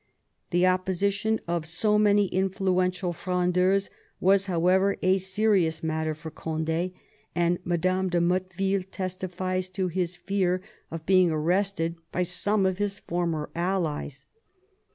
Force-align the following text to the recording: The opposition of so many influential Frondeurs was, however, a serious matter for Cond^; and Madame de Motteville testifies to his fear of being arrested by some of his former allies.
The 0.49 0.65
opposition 0.65 1.39
of 1.47 1.67
so 1.67 1.99
many 1.99 2.25
influential 2.29 3.13
Frondeurs 3.13 3.91
was, 4.19 4.47
however, 4.47 4.97
a 5.03 5.19
serious 5.19 5.83
matter 5.83 6.15
for 6.15 6.31
Cond^; 6.31 6.93
and 7.35 7.59
Madame 7.63 8.09
de 8.09 8.19
Motteville 8.19 8.83
testifies 8.89 9.69
to 9.69 9.89
his 9.89 10.15
fear 10.15 10.59
of 10.89 11.05
being 11.05 11.29
arrested 11.29 11.97
by 12.11 12.23
some 12.23 12.65
of 12.65 12.79
his 12.79 12.97
former 12.97 13.51
allies. 13.53 14.25